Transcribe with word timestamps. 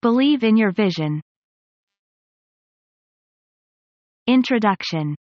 Believe 0.00 0.44
in 0.44 0.56
your 0.56 0.70
vision. 0.70 1.20
Introduction 4.28 5.16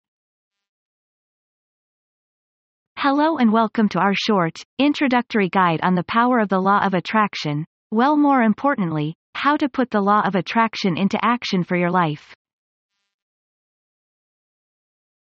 Hello 2.97 3.38
and 3.38 3.54
welcome 3.54 3.88
to 3.89 3.99
our 3.99 4.15
short, 4.15 4.57
introductory 4.79 5.47
guide 5.49 5.79
on 5.83 5.94
the 5.94 6.05
power 6.05 6.39
of 6.39 6.49
the 6.49 6.57
law 6.57 6.83
of 6.83 6.96
attraction, 6.96 7.65
well 7.91 8.17
more 8.17 8.41
importantly, 8.41 9.13
how 9.36 9.55
to 9.57 9.70
put 9.70 9.91
the 9.91 10.01
law 10.01 10.21
of 10.25 10.33
attraction 10.33 10.97
into 10.97 11.24
action 11.24 11.63
for 11.63 11.76
your 11.76 11.92
life. 11.92 12.33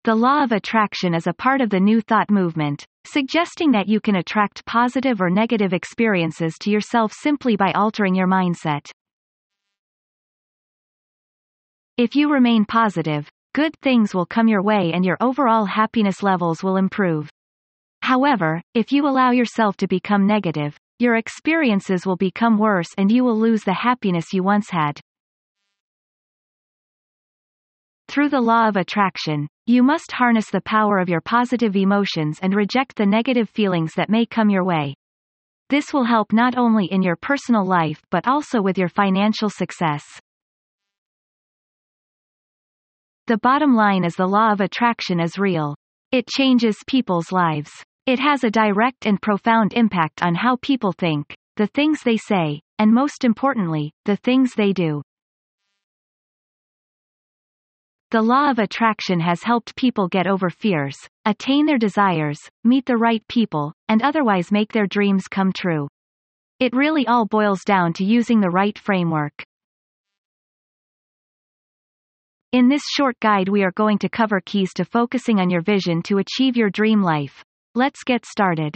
The 0.04 0.16
law 0.16 0.44
of 0.44 0.52
attraction 0.52 1.14
is 1.14 1.28
a 1.28 1.34
part 1.34 1.62
of 1.62 1.70
the 1.70 1.80
New 1.80 2.02
Thought 2.02 2.32
movement, 2.32 2.84
suggesting 3.06 3.72
that 3.74 3.88
you 3.88 4.00
can 4.00 4.16
attract 4.16 4.66
positive 4.66 5.22
or 5.22 5.30
negative 5.30 5.74
experiences 5.74 6.56
to 6.62 6.72
yourself 6.72 7.14
simply 7.14 7.56
by 7.56 7.72
altering 7.74 8.16
your 8.16 8.28
mindset. 8.28 8.90
If 11.98 12.16
you 12.16 12.32
remain 12.32 12.64
positive, 12.64 13.28
good 13.56 13.76
things 13.82 14.14
will 14.14 14.28
come 14.28 14.48
your 14.48 14.62
way 14.62 14.92
and 14.94 15.04
your 15.04 15.18
overall 15.20 15.66
happiness 15.66 16.22
levels 16.22 16.62
will 16.62 16.78
improve. 16.78 17.28
However, 18.04 18.62
if 18.76 18.92
you 18.92 19.08
allow 19.08 19.32
yourself 19.32 19.78
to 19.78 19.88
become 19.88 20.28
negative, 20.28 20.78
your 21.00 21.16
experiences 21.16 22.06
will 22.06 22.16
become 22.16 22.60
worse 22.60 22.90
and 23.00 23.12
you 23.12 23.24
will 23.24 23.40
lose 23.40 23.64
the 23.64 23.74
happiness 23.74 24.32
you 24.32 24.44
once 24.44 24.70
had. 24.70 25.00
Through 28.08 28.30
the 28.30 28.42
law 28.42 28.68
of 28.68 28.76
attraction, 28.76 29.48
you 29.66 29.82
must 29.82 30.12
harness 30.12 30.52
the 30.52 30.62
power 30.62 31.00
of 31.00 31.10
your 31.10 31.22
positive 31.22 31.76
emotions 31.76 32.38
and 32.44 32.54
reject 32.54 32.96
the 32.96 33.08
negative 33.08 33.50
feelings 33.50 33.96
that 33.96 34.12
may 34.12 34.28
come 34.28 34.52
your 34.52 34.64
way. 34.64 34.94
This 35.70 35.92
will 35.92 36.04
help 36.04 36.32
not 36.32 36.60
only 36.60 36.86
in 36.86 37.02
your 37.02 37.16
personal 37.16 37.66
life 37.66 38.04
but 38.12 38.28
also 38.28 38.62
with 38.62 38.78
your 38.78 38.88
financial 38.88 39.50
success. 39.50 40.04
The 43.28 43.38
bottom 43.40 43.76
line 43.76 44.06
is 44.06 44.16
the 44.16 44.26
law 44.26 44.54
of 44.54 44.62
attraction 44.62 45.20
is 45.20 45.38
real. 45.38 45.76
It 46.14 46.30
changes 46.30 46.78
people's 46.88 47.30
lives. 47.30 47.70
It 48.06 48.20
has 48.20 48.46
a 48.46 48.50
direct 48.50 49.06
and 49.06 49.22
profound 49.22 49.74
impact 49.74 50.24
on 50.24 50.34
how 50.34 50.56
people 50.62 50.94
think, 50.94 51.36
the 51.58 51.68
things 51.68 52.04
they 52.04 52.16
say, 52.16 52.62
and 52.80 52.94
most 52.94 53.26
importantly, 53.26 53.92
the 54.06 54.16
things 54.16 54.54
they 54.54 54.72
do. 54.72 55.02
The 58.12 58.22
law 58.22 58.50
of 58.50 58.60
attraction 58.60 59.20
has 59.20 59.44
helped 59.44 59.76
people 59.76 60.08
get 60.08 60.26
over 60.26 60.50
fears, 60.50 60.96
attain 61.26 61.66
their 61.66 61.78
desires, 61.78 62.40
meet 62.64 62.86
the 62.86 62.96
right 62.96 63.28
people, 63.28 63.74
and 63.90 64.02
otherwise 64.02 64.54
make 64.54 64.72
their 64.72 64.88
dreams 64.88 65.28
come 65.28 65.52
true. 65.52 65.90
It 66.62 66.74
really 66.74 67.06
all 67.06 67.26
boils 67.26 67.66
down 67.66 67.92
to 67.96 68.06
using 68.06 68.40
the 68.40 68.50
right 68.50 68.80
framework. 68.80 69.44
In 72.58 72.70
this 72.70 72.82
short 72.90 73.20
guide 73.20 73.50
we 73.50 73.62
are 73.64 73.72
going 73.74 74.00
to 74.00 74.10
cover 74.10 74.42
keys 74.44 74.74
to 74.78 74.84
focusing 74.84 75.40
on 75.40 75.52
your 75.52 75.62
vision 75.62 76.02
to 76.08 76.18
achieve 76.18 76.58
your 76.58 76.72
dream 76.72 77.04
life. 77.04 77.46
Let's 77.76 78.04
get 78.04 78.26
started. 78.26 78.76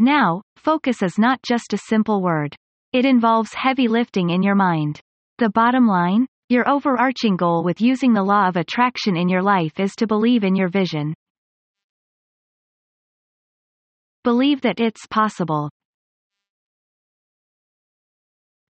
Now, 0.00 0.42
focus 0.56 1.00
is 1.00 1.16
not 1.16 1.40
just 1.44 1.74
a 1.74 1.78
simple 1.78 2.20
word. 2.22 2.56
It 2.92 3.04
involves 3.04 3.54
heavy 3.54 3.86
lifting 3.86 4.30
in 4.30 4.42
your 4.42 4.56
mind. 4.56 5.00
The 5.38 5.48
bottom 5.50 5.86
line? 5.86 6.26
Your 6.48 6.68
overarching 6.68 7.36
goal 7.36 7.62
with 7.62 7.80
using 7.80 8.12
the 8.12 8.24
law 8.24 8.48
of 8.48 8.56
attraction 8.56 9.16
in 9.16 9.28
your 9.28 9.42
life 9.42 9.78
is 9.78 9.94
to 9.98 10.08
believe 10.08 10.42
in 10.42 10.56
your 10.56 10.70
vision. 10.70 11.14
Believe 14.24 14.60
that 14.62 14.80
it's 14.80 15.06
possible. 15.06 15.70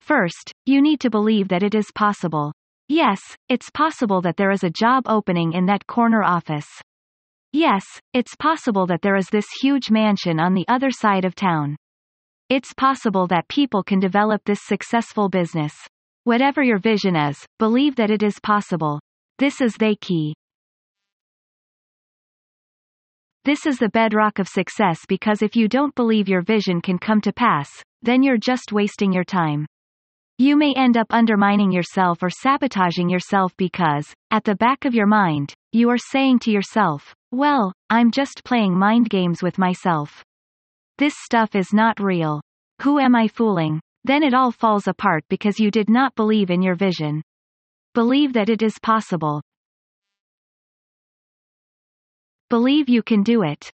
First, 0.07 0.53
you 0.65 0.81
need 0.81 1.01
to 1.01 1.09
believe 1.09 1.49
that 1.49 1.63
it 1.63 1.75
is 1.75 1.91
possible. 1.93 2.53
Yes, 2.87 3.19
it's 3.49 3.69
possible 3.69 4.21
that 4.21 4.37
there 4.37 4.51
is 4.51 4.63
a 4.63 4.69
job 4.69 5.03
opening 5.05 5.51
in 5.51 5.65
that 5.65 5.85
corner 5.85 6.23
office. 6.23 6.65
Yes, 7.51 7.83
it's 8.13 8.33
possible 8.33 8.87
that 8.87 9.01
there 9.01 9.17
is 9.17 9.27
this 9.27 9.47
huge 9.61 9.91
mansion 9.91 10.39
on 10.39 10.53
the 10.53 10.63
other 10.69 10.91
side 10.91 11.25
of 11.25 11.35
town. 11.35 11.75
It's 12.47 12.73
possible 12.73 13.27
that 13.27 13.49
people 13.49 13.83
can 13.83 13.99
develop 13.99 14.41
this 14.45 14.61
successful 14.63 15.27
business. 15.27 15.73
Whatever 16.23 16.63
your 16.63 16.79
vision 16.79 17.17
is, 17.17 17.45
believe 17.59 17.97
that 17.97 18.09
it 18.09 18.23
is 18.23 18.39
possible. 18.39 19.01
This 19.39 19.59
is 19.59 19.73
the 19.73 19.97
key. 19.99 20.33
This 23.43 23.65
is 23.65 23.77
the 23.77 23.89
bedrock 23.89 24.39
of 24.39 24.47
success 24.47 25.01
because 25.09 25.41
if 25.41 25.57
you 25.57 25.67
don't 25.67 25.95
believe 25.95 26.29
your 26.29 26.43
vision 26.43 26.79
can 26.79 26.97
come 26.97 27.19
to 27.19 27.33
pass, 27.33 27.69
then 28.03 28.23
you're 28.23 28.37
just 28.37 28.71
wasting 28.71 29.11
your 29.11 29.25
time. 29.25 29.65
You 30.39 30.55
may 30.55 30.71
end 30.75 30.97
up 30.97 31.07
undermining 31.09 31.71
yourself 31.71 32.21
or 32.21 32.29
sabotaging 32.29 33.09
yourself 33.09 33.57
because, 33.57 34.13
at 34.29 34.43
the 34.43 34.53
back 34.53 34.85
of 34.85 34.93
your 34.93 35.07
mind, 35.07 35.51
you 35.71 35.89
are 35.89 35.97
saying 35.97 36.37
to 36.39 36.51
yourself, 36.51 37.15
well, 37.31 37.73
I'm 37.89 38.11
just 38.11 38.43
playing 38.43 38.77
mind 38.77 39.09
games 39.09 39.41
with 39.41 39.57
myself. 39.57 40.23
This 40.99 41.15
stuff 41.17 41.55
is 41.55 41.73
not 41.73 41.99
real. 41.99 42.39
Who 42.83 42.99
am 42.99 43.15
I 43.15 43.27
fooling? 43.27 43.81
Then 44.03 44.21
it 44.21 44.35
all 44.35 44.51
falls 44.51 44.87
apart 44.87 45.23
because 45.27 45.59
you 45.59 45.71
did 45.71 45.89
not 45.89 46.13
believe 46.13 46.51
in 46.51 46.61
your 46.61 46.75
vision. 46.75 47.23
Believe 47.95 48.33
that 48.33 48.49
it 48.49 48.61
is 48.61 48.77
possible. 48.83 49.41
Believe 52.51 52.87
you 52.87 53.01
can 53.01 53.23
do 53.23 53.41
it. 53.41 53.71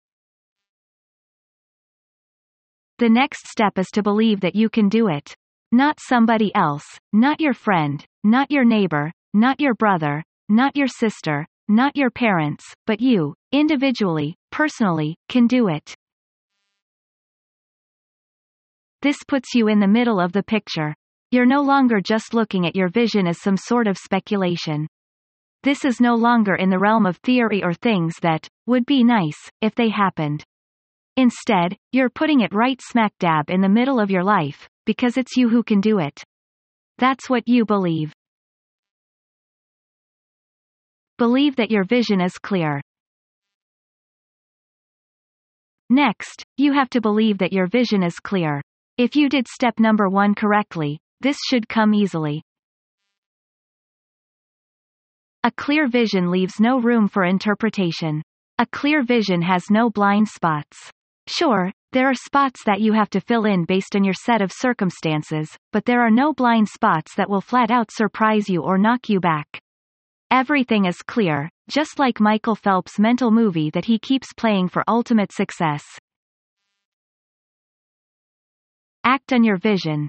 The 2.98 3.08
next 3.08 3.46
step 3.46 3.78
is 3.78 3.86
to 3.92 4.02
believe 4.02 4.40
that 4.40 4.56
you 4.56 4.68
can 4.68 4.88
do 4.88 5.06
it. 5.06 5.36
Not 5.70 5.98
somebody 6.00 6.54
else, 6.54 6.86
not 7.12 7.40
your 7.40 7.52
friend, 7.52 8.04
not 8.24 8.50
your 8.50 8.64
neighbor, 8.64 9.12
not 9.34 9.60
your 9.60 9.74
brother, 9.74 10.22
not 10.48 10.76
your 10.76 10.88
sister, 10.88 11.46
not 11.68 11.94
your 11.94 12.10
parents, 12.10 12.64
but 12.86 13.00
you, 13.00 13.34
individually, 13.52 14.34
personally, 14.50 15.16
can 15.28 15.46
do 15.46 15.68
it. 15.68 15.94
This 19.02 19.18
puts 19.28 19.54
you 19.54 19.68
in 19.68 19.78
the 19.78 19.86
middle 19.86 20.18
of 20.18 20.32
the 20.32 20.42
picture. 20.42 20.94
You're 21.30 21.46
no 21.46 21.60
longer 21.60 22.00
just 22.00 22.32
looking 22.32 22.66
at 22.66 22.74
your 22.74 22.88
vision 22.88 23.26
as 23.26 23.42
some 23.42 23.58
sort 23.58 23.86
of 23.86 23.98
speculation. 23.98 24.88
This 25.62 25.84
is 25.84 26.00
no 26.00 26.14
longer 26.14 26.54
in 26.54 26.70
the 26.70 26.78
realm 26.78 27.04
of 27.04 27.18
theory 27.18 27.62
or 27.62 27.74
things 27.74 28.14
that 28.22 28.48
would 28.66 28.86
be 28.86 29.04
nice 29.04 29.50
if 29.60 29.74
they 29.74 29.90
happened. 29.90 30.42
Instead, 31.18 31.76
you're 31.90 32.08
putting 32.08 32.42
it 32.42 32.54
right 32.54 32.80
smack 32.80 33.12
dab 33.18 33.50
in 33.50 33.60
the 33.60 33.68
middle 33.68 33.98
of 33.98 34.08
your 34.08 34.22
life, 34.22 34.68
because 34.86 35.16
it's 35.16 35.36
you 35.36 35.48
who 35.48 35.64
can 35.64 35.80
do 35.80 35.98
it. 35.98 36.22
That's 36.98 37.28
what 37.28 37.42
you 37.48 37.64
believe. 37.64 38.12
Believe 41.18 41.56
that 41.56 41.72
your 41.72 41.82
vision 41.82 42.20
is 42.20 42.38
clear. 42.38 42.80
Next, 45.90 46.44
you 46.56 46.72
have 46.72 46.88
to 46.90 47.00
believe 47.00 47.38
that 47.38 47.52
your 47.52 47.66
vision 47.66 48.04
is 48.04 48.20
clear. 48.20 48.62
If 48.96 49.16
you 49.16 49.28
did 49.28 49.48
step 49.48 49.80
number 49.80 50.08
one 50.08 50.36
correctly, 50.36 51.00
this 51.20 51.38
should 51.50 51.68
come 51.68 51.94
easily. 51.94 52.42
A 55.42 55.50
clear 55.50 55.88
vision 55.88 56.30
leaves 56.30 56.60
no 56.60 56.78
room 56.78 57.08
for 57.08 57.24
interpretation. 57.24 58.22
A 58.58 58.66
clear 58.66 59.02
vision 59.02 59.42
has 59.42 59.64
no 59.68 59.90
blind 59.90 60.28
spots. 60.28 60.92
Sure, 61.30 61.70
there 61.92 62.08
are 62.08 62.14
spots 62.14 62.64
that 62.64 62.80
you 62.80 62.94
have 62.94 63.10
to 63.10 63.20
fill 63.20 63.44
in 63.44 63.66
based 63.66 63.94
on 63.94 64.02
your 64.02 64.14
set 64.14 64.40
of 64.40 64.50
circumstances, 64.50 65.54
but 65.72 65.84
there 65.84 66.00
are 66.00 66.10
no 66.10 66.32
blind 66.32 66.66
spots 66.68 67.14
that 67.16 67.28
will 67.28 67.42
flat 67.42 67.70
out 67.70 67.90
surprise 67.90 68.48
you 68.48 68.62
or 68.62 68.78
knock 68.78 69.10
you 69.10 69.20
back. 69.20 69.60
Everything 70.30 70.86
is 70.86 71.02
clear, 71.02 71.50
just 71.68 71.98
like 71.98 72.18
Michael 72.18 72.54
Phelps' 72.54 72.98
mental 72.98 73.30
movie 73.30 73.68
that 73.70 73.84
he 73.84 73.98
keeps 73.98 74.32
playing 74.32 74.68
for 74.68 74.82
ultimate 74.88 75.30
success. 75.30 75.84
Act 79.04 79.34
on 79.34 79.44
your 79.44 79.58
vision. 79.58 80.08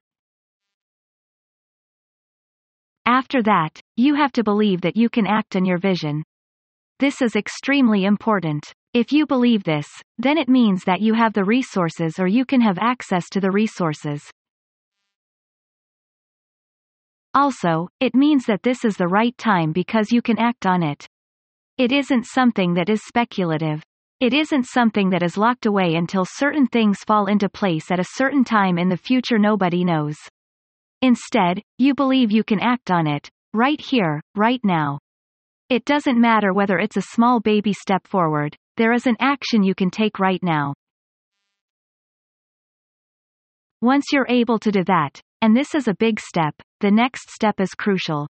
After 3.06 3.44
that, 3.44 3.77
you 3.98 4.15
have 4.15 4.31
to 4.33 4.44
believe 4.44 4.80
that 4.81 4.95
you 4.95 5.10
can 5.10 5.27
act 5.27 5.57
on 5.57 5.65
your 5.65 5.80
vision. 5.80 6.24
This 7.00 7.22
is 7.22 7.36
extremely 7.36 8.06
important. 8.06 8.74
If 8.94 9.12
you 9.12 9.27
believe 9.27 9.63
this, 9.63 9.88
then 10.18 10.39
it 10.39 10.50
means 10.50 10.83
that 10.86 11.00
you 11.00 11.13
have 11.13 11.33
the 11.33 11.44
resources 11.44 12.18
or 12.18 12.27
you 12.27 12.44
can 12.44 12.59
have 12.62 12.80
access 12.80 13.30
to 13.30 13.39
the 13.39 13.51
resources. 13.51 14.24
Also, 17.36 17.88
it 18.00 18.15
means 18.15 18.45
that 18.47 18.63
this 18.63 18.83
is 18.83 18.97
the 18.97 19.07
right 19.07 19.38
time 19.38 19.74
because 19.74 20.12
you 20.12 20.24
can 20.24 20.39
act 20.39 20.65
on 20.65 20.81
it. 20.81 21.06
It 21.77 21.91
isn't 21.91 22.25
something 22.25 22.74
that 22.74 22.89
is 22.89 23.06
speculative. 23.06 23.83
It 24.19 24.33
isn't 24.33 24.65
something 24.65 25.12
that 25.12 25.21
is 25.21 25.38
locked 25.38 25.68
away 25.68 25.94
until 25.94 26.25
certain 26.25 26.65
things 26.65 26.97
fall 27.06 27.27
into 27.27 27.47
place 27.47 27.91
at 27.91 28.00
a 28.00 28.15
certain 28.15 28.44
time 28.44 28.80
in 28.80 28.89
the 28.89 28.97
future 28.97 29.38
nobody 29.38 29.86
knows. 29.86 30.18
Instead, 31.03 31.62
you 31.77 31.94
believe 31.94 32.31
you 32.31 32.44
can 32.44 32.59
act 32.59 32.89
on 32.89 33.06
it, 33.06 33.30
right 33.53 33.80
here, 33.80 34.19
right 34.36 34.59
now. 34.63 34.97
It 35.69 35.86
doesn't 35.86 36.19
matter 36.19 36.51
whether 36.51 36.80
it's 36.80 36.97
a 36.97 37.13
small 37.13 37.39
baby 37.39 37.74
step 37.74 38.07
forward, 38.07 38.57
there 38.79 38.93
is 38.93 39.05
an 39.07 39.17
action 39.19 39.61
you 39.61 39.75
can 39.75 39.91
take 39.91 40.19
right 40.19 40.41
now. 40.41 40.73
Once 43.81 44.05
you're 44.13 44.25
able 44.29 44.57
to 44.57 44.71
do 44.71 44.85
that, 44.85 45.19
and 45.41 45.53
this 45.53 45.75
is 45.75 45.89
a 45.89 45.95
big 45.95 46.17
step, 46.17 46.55
the 46.79 46.89
next 46.89 47.29
step 47.29 47.59
is 47.59 47.71
crucial. 47.71 48.25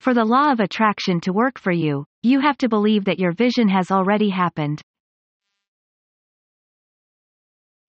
For 0.00 0.12
the 0.12 0.24
law 0.24 0.52
of 0.52 0.60
attraction 0.60 1.18
to 1.22 1.32
work 1.32 1.58
for 1.58 1.72
you, 1.72 2.04
you 2.22 2.40
have 2.40 2.58
to 2.58 2.68
believe 2.68 3.06
that 3.06 3.18
your 3.18 3.32
vision 3.32 3.70
has 3.70 3.90
already 3.90 4.28
happened. 4.28 4.82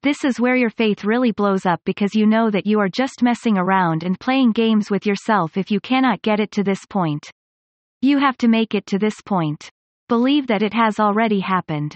This 0.01 0.23
is 0.23 0.39
where 0.39 0.55
your 0.55 0.69
faith 0.69 1.03
really 1.03 1.33
blows 1.33 1.65
up 1.65 1.81
because 1.83 2.15
you 2.15 2.25
know 2.25 2.49
that 2.51 2.65
you 2.65 2.79
are 2.79 2.87
just 2.87 3.21
messing 3.21 3.57
around 3.57 4.03
and 4.03 4.17
playing 4.17 4.53
games 4.53 4.89
with 4.89 5.05
yourself 5.05 5.57
if 5.57 5.69
you 5.69 5.81
cannot 5.81 6.21
get 6.21 6.39
it 6.39 6.51
to 6.51 6.63
this 6.63 6.85
point. 6.85 7.29
You 8.01 8.17
have 8.19 8.37
to 8.37 8.47
make 8.47 8.75
it 8.75 8.85
to 8.85 8.97
this 8.97 9.19
point. 9.25 9.69
Believe 10.11 10.47
that 10.47 10.61
it 10.61 10.73
has 10.73 10.99
already 10.99 11.39
happened. 11.39 11.95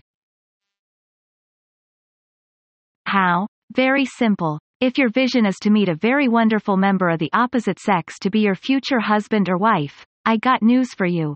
How? 3.06 3.46
Very 3.76 4.06
simple. 4.06 4.58
If 4.80 4.98
your 4.98 5.10
vision 5.10 5.46
is 5.46 5.58
to 5.64 5.70
meet 5.70 5.90
a 5.90 5.96
very 5.96 6.30
wonderful 6.30 6.78
member 6.78 7.10
of 7.10 7.20
the 7.20 7.30
opposite 7.34 7.78
sex 7.78 8.18
to 8.20 8.30
be 8.30 8.40
your 8.40 8.56
future 8.56 9.02
husband 9.02 9.50
or 9.50 9.58
wife, 9.58 10.06
I 10.24 10.38
got 10.38 10.64
news 10.64 10.94
for 10.94 11.06
you. 11.06 11.36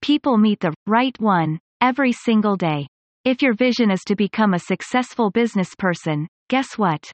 People 0.00 0.38
meet 0.38 0.60
the 0.60 0.74
right 0.86 1.18
one 1.18 1.58
every 1.80 2.12
single 2.12 2.54
day. 2.54 2.86
If 3.24 3.42
your 3.42 3.54
vision 3.54 3.90
is 3.90 4.04
to 4.06 4.14
become 4.14 4.54
a 4.54 4.60
successful 4.60 5.32
business 5.32 5.74
person, 5.76 6.28
guess 6.48 6.78
what? 6.78 7.10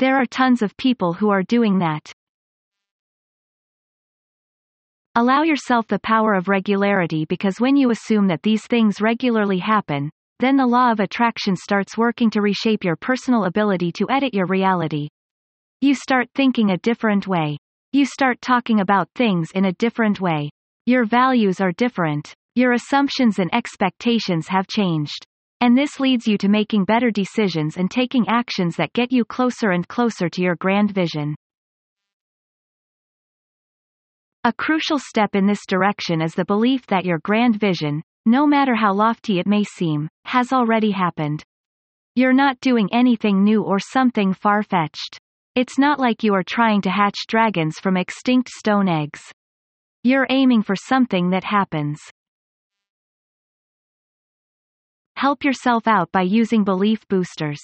There 0.00 0.16
are 0.16 0.26
tons 0.26 0.60
of 0.60 0.76
people 0.76 1.12
who 1.12 1.30
are 1.30 1.44
doing 1.44 1.78
that. 1.78 2.12
Allow 5.18 5.42
yourself 5.42 5.88
the 5.88 5.98
power 5.98 6.34
of 6.34 6.46
regularity 6.46 7.24
because 7.24 7.58
when 7.58 7.74
you 7.74 7.90
assume 7.90 8.28
that 8.28 8.44
these 8.44 8.64
things 8.68 9.00
regularly 9.00 9.58
happen, 9.58 10.10
then 10.38 10.56
the 10.56 10.64
law 10.64 10.92
of 10.92 11.00
attraction 11.00 11.56
starts 11.56 11.98
working 11.98 12.30
to 12.30 12.40
reshape 12.40 12.84
your 12.84 12.94
personal 12.94 13.46
ability 13.46 13.90
to 13.90 14.08
edit 14.08 14.32
your 14.32 14.46
reality. 14.46 15.08
You 15.80 15.96
start 15.96 16.28
thinking 16.36 16.70
a 16.70 16.78
different 16.78 17.26
way. 17.26 17.56
You 17.92 18.06
start 18.06 18.40
talking 18.40 18.78
about 18.78 19.08
things 19.16 19.50
in 19.56 19.64
a 19.64 19.72
different 19.72 20.20
way. 20.20 20.50
Your 20.86 21.04
values 21.04 21.60
are 21.60 21.72
different. 21.72 22.32
Your 22.54 22.74
assumptions 22.74 23.40
and 23.40 23.52
expectations 23.52 24.46
have 24.46 24.68
changed. 24.68 25.26
And 25.60 25.76
this 25.76 25.98
leads 25.98 26.28
you 26.28 26.38
to 26.38 26.48
making 26.48 26.84
better 26.84 27.10
decisions 27.10 27.76
and 27.76 27.90
taking 27.90 28.28
actions 28.28 28.76
that 28.76 28.92
get 28.92 29.10
you 29.10 29.24
closer 29.24 29.72
and 29.72 29.88
closer 29.88 30.28
to 30.28 30.42
your 30.42 30.54
grand 30.54 30.92
vision. 30.92 31.34
A 34.44 34.52
crucial 34.52 35.00
step 35.00 35.34
in 35.34 35.46
this 35.46 35.66
direction 35.66 36.22
is 36.22 36.32
the 36.32 36.44
belief 36.44 36.86
that 36.86 37.04
your 37.04 37.18
grand 37.24 37.58
vision, 37.58 38.02
no 38.24 38.46
matter 38.46 38.76
how 38.76 38.92
lofty 38.92 39.40
it 39.40 39.48
may 39.48 39.64
seem, 39.64 40.08
has 40.26 40.52
already 40.52 40.92
happened. 40.92 41.42
You're 42.14 42.32
not 42.32 42.60
doing 42.60 42.88
anything 42.92 43.42
new 43.42 43.62
or 43.62 43.80
something 43.80 44.32
far-fetched. 44.32 45.18
It's 45.56 45.76
not 45.76 45.98
like 45.98 46.22
you 46.22 46.34
are 46.34 46.44
trying 46.44 46.82
to 46.82 46.90
hatch 46.90 47.26
dragons 47.26 47.80
from 47.80 47.96
extinct 47.96 48.48
stone 48.50 48.88
eggs. 48.88 49.20
You're 50.04 50.28
aiming 50.30 50.62
for 50.62 50.76
something 50.76 51.30
that 51.30 51.42
happens. 51.42 51.98
Help 55.16 55.42
yourself 55.42 55.88
out 55.88 56.12
by 56.12 56.22
using 56.22 56.62
belief 56.62 57.00
boosters. 57.08 57.60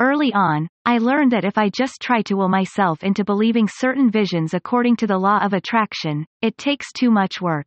Early 0.00 0.32
on, 0.32 0.68
I 0.84 0.98
learned 0.98 1.32
that 1.32 1.44
if 1.44 1.58
I 1.58 1.70
just 1.70 2.00
try 2.00 2.22
to 2.22 2.36
will 2.36 2.48
myself 2.48 3.02
into 3.02 3.24
believing 3.24 3.66
certain 3.68 4.10
visions 4.12 4.54
according 4.54 4.94
to 4.96 5.08
the 5.08 5.18
law 5.18 5.38
of 5.44 5.52
attraction, 5.52 6.24
it 6.40 6.56
takes 6.56 6.92
too 6.92 7.10
much 7.10 7.40
work. 7.40 7.66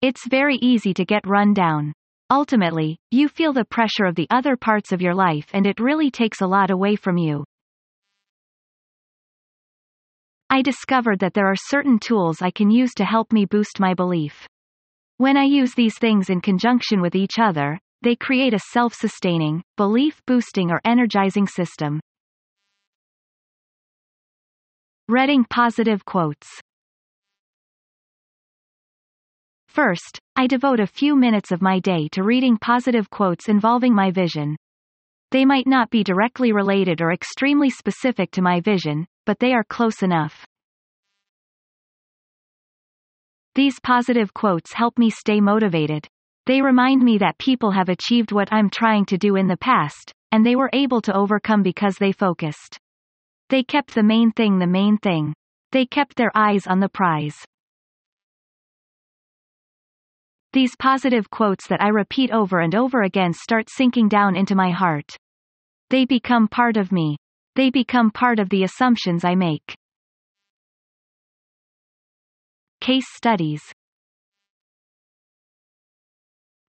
It's 0.00 0.28
very 0.28 0.56
easy 0.62 0.94
to 0.94 1.04
get 1.04 1.26
run 1.26 1.52
down. 1.52 1.92
Ultimately, 2.30 2.98
you 3.10 3.26
feel 3.28 3.52
the 3.52 3.64
pressure 3.64 4.04
of 4.04 4.14
the 4.14 4.28
other 4.30 4.56
parts 4.56 4.92
of 4.92 5.02
your 5.02 5.14
life 5.14 5.48
and 5.52 5.66
it 5.66 5.80
really 5.80 6.08
takes 6.08 6.40
a 6.40 6.46
lot 6.46 6.70
away 6.70 6.94
from 6.94 7.18
you. 7.18 7.44
I 10.48 10.62
discovered 10.62 11.18
that 11.18 11.34
there 11.34 11.48
are 11.48 11.56
certain 11.56 11.98
tools 11.98 12.42
I 12.42 12.52
can 12.52 12.70
use 12.70 12.94
to 12.94 13.04
help 13.04 13.32
me 13.32 13.44
boost 13.44 13.80
my 13.80 13.94
belief. 13.94 14.46
When 15.16 15.36
I 15.36 15.44
use 15.44 15.74
these 15.74 15.98
things 15.98 16.30
in 16.30 16.40
conjunction 16.40 17.00
with 17.00 17.16
each 17.16 17.38
other, 17.40 17.80
they 18.02 18.16
create 18.16 18.54
a 18.54 18.60
self-sustaining, 18.72 19.62
belief-boosting 19.76 20.70
or 20.70 20.80
energizing 20.84 21.46
system. 21.46 22.00
Reading 25.08 25.44
positive 25.44 26.04
quotes 26.04 26.48
First, 29.68 30.18
I 30.36 30.46
devote 30.46 30.80
a 30.80 30.86
few 30.86 31.14
minutes 31.14 31.52
of 31.52 31.62
my 31.62 31.78
day 31.78 32.08
to 32.12 32.24
reading 32.24 32.56
positive 32.56 33.08
quotes 33.10 33.48
involving 33.48 33.94
my 33.94 34.10
vision. 34.10 34.56
They 35.30 35.44
might 35.44 35.66
not 35.66 35.90
be 35.90 36.02
directly 36.02 36.52
related 36.52 37.00
or 37.00 37.12
extremely 37.12 37.70
specific 37.70 38.32
to 38.32 38.42
my 38.42 38.60
vision, 38.60 39.06
but 39.26 39.38
they 39.38 39.52
are 39.52 39.62
close 39.62 40.02
enough. 40.02 40.44
These 43.54 43.78
positive 43.80 44.34
quotes 44.34 44.72
help 44.72 44.98
me 44.98 45.10
stay 45.10 45.40
motivated. 45.40 46.08
They 46.46 46.62
remind 46.62 47.02
me 47.02 47.18
that 47.18 47.38
people 47.38 47.70
have 47.70 47.88
achieved 47.88 48.32
what 48.32 48.52
I'm 48.52 48.70
trying 48.70 49.04
to 49.06 49.18
do 49.18 49.36
in 49.36 49.46
the 49.46 49.56
past, 49.56 50.12
and 50.32 50.44
they 50.44 50.56
were 50.56 50.70
able 50.72 51.00
to 51.02 51.14
overcome 51.14 51.62
because 51.62 51.96
they 51.96 52.12
focused. 52.12 52.78
They 53.48 53.62
kept 53.62 53.94
the 53.94 54.02
main 54.02 54.32
thing 54.32 54.58
the 54.58 54.66
main 54.66 54.96
thing. 54.98 55.34
They 55.72 55.86
kept 55.86 56.16
their 56.16 56.32
eyes 56.34 56.66
on 56.66 56.80
the 56.80 56.88
prize. 56.88 57.36
These 60.52 60.74
positive 60.76 61.30
quotes 61.30 61.68
that 61.68 61.82
I 61.82 61.88
repeat 61.88 62.32
over 62.32 62.60
and 62.60 62.74
over 62.74 63.02
again 63.02 63.32
start 63.32 63.68
sinking 63.70 64.08
down 64.08 64.34
into 64.34 64.56
my 64.56 64.70
heart. 64.70 65.16
They 65.90 66.04
become 66.04 66.48
part 66.48 66.76
of 66.76 66.90
me. 66.90 67.16
They 67.54 67.70
become 67.70 68.10
part 68.10 68.38
of 68.38 68.48
the 68.48 68.64
assumptions 68.64 69.24
I 69.24 69.34
make. 69.34 69.74
Case 72.80 73.06
studies 73.14 73.62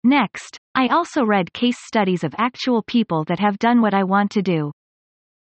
Next, 0.07 0.57
I 0.77 0.87
also 0.87 1.25
read 1.25 1.53
case 1.53 1.79
studies 1.81 2.23
of 2.23 2.33
actual 2.39 2.81
people 2.85 3.25
that 3.25 3.41
have 3.41 3.59
done 3.59 3.83
what 3.83 3.93
I 3.93 4.05
want 4.05 4.31
to 4.31 4.41
do. 4.41 4.71